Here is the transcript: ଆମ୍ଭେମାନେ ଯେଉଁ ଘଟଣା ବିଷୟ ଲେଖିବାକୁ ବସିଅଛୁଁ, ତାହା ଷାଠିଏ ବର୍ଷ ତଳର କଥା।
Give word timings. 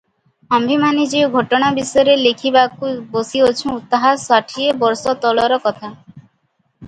ଆମ୍ଭେମାନେ 0.57 1.03
ଯେଉଁ 1.09 1.27
ଘଟଣା 1.41 1.67
ବିଷୟ 1.75 2.09
ଲେଖିବାକୁ 2.21 2.89
ବସିଅଛୁଁ, 3.11 3.75
ତାହା 3.91 4.13
ଷାଠିଏ 4.23 4.73
ବର୍ଷ 4.85 5.15
ତଳର 5.27 5.63
କଥା। 5.67 5.93